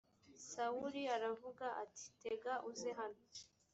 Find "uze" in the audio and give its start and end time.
2.69-2.89